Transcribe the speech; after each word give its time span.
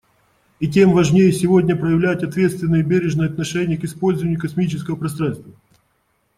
И 0.59 0.67
тем 0.67 0.93
важнее 0.93 1.31
сегодня 1.31 1.75
проявлять 1.75 2.23
ответственное 2.23 2.79
и 2.79 2.83
бережное 2.83 3.27
отношение 3.27 3.77
к 3.77 3.83
использованию 3.83 4.39
космического 4.41 4.95
пространства. 4.95 5.53